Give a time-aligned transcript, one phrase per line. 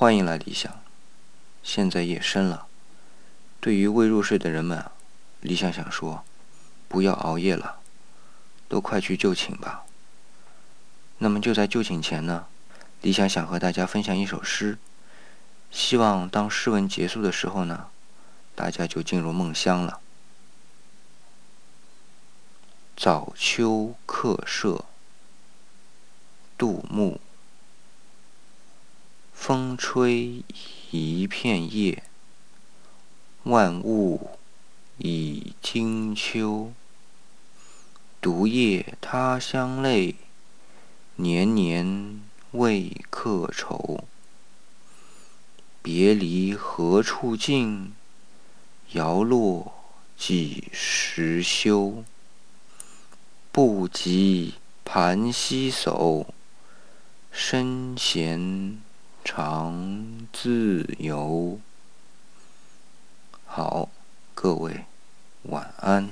[0.00, 0.80] 欢迎来理想。
[1.62, 2.66] 现在夜深了，
[3.60, 4.92] 对于未入睡的人们啊，
[5.42, 6.24] 理想想说，
[6.88, 7.80] 不要熬夜了，
[8.66, 9.84] 都快去就寝吧。
[11.18, 12.46] 那么就在就寝前呢，
[13.02, 14.78] 理想想和大家分享一首诗，
[15.70, 17.88] 希望当诗文结束的时候呢，
[18.54, 20.00] 大家就进入梦乡了。
[22.96, 24.86] 早秋客舍，
[26.56, 27.20] 杜牧。
[29.50, 30.44] 风吹
[30.92, 32.04] 一片叶，
[33.42, 34.38] 万物
[34.98, 36.72] 已惊秋。
[38.20, 40.14] 独夜他乡泪，
[41.16, 42.20] 年年
[42.52, 44.04] 为客愁。
[45.82, 47.92] 别离何处尽？
[48.92, 49.72] 摇落
[50.16, 52.04] 几时休？
[53.50, 56.26] 不及盘膝叟，
[57.32, 58.80] 身闲。
[59.24, 61.58] 常自由。
[63.44, 63.88] 好，
[64.34, 64.84] 各位，
[65.42, 66.10] 晚安。